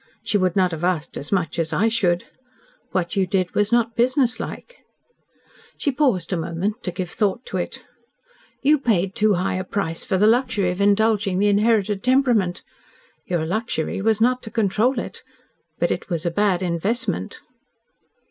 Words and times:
She 0.23 0.39
would 0.39 0.55
not 0.55 0.71
have 0.71 0.83
asked 0.83 1.15
as 1.15 1.31
much 1.31 1.59
as 1.59 1.71
I 1.71 1.87
should. 1.87 2.23
What 2.91 3.15
you 3.15 3.27
did 3.27 3.53
was 3.53 3.71
not 3.71 3.95
businesslike." 3.95 4.77
She 5.77 5.91
paused 5.91 6.33
a 6.33 6.37
moment 6.37 6.81
to 6.81 6.91
give 6.91 7.11
thought 7.11 7.45
to 7.45 7.57
it. 7.57 7.83
"You 8.63 8.79
paid 8.79 9.13
too 9.13 9.35
high 9.35 9.57
a 9.57 9.63
price 9.63 10.03
for 10.03 10.17
the 10.17 10.25
luxury 10.25 10.71
of 10.71 10.81
indulging 10.81 11.37
the 11.37 11.49
inherited 11.49 12.01
temperament. 12.01 12.63
Your 13.27 13.45
luxury 13.45 14.01
was 14.01 14.19
not 14.19 14.41
to 14.41 14.49
control 14.49 14.97
it. 14.97 15.21
But 15.77 15.91
it 15.91 16.09
was 16.09 16.25
a 16.25 16.31
bad 16.31 16.63
investment." 16.63 17.39